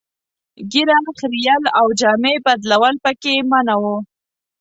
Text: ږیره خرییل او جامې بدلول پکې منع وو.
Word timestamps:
ږیره 0.71 0.97
خرییل 1.19 1.63
او 1.79 1.87
جامې 1.99 2.33
بدلول 2.45 2.95
پکې 3.03 3.33
منع 3.51 3.75
وو. 3.81 3.97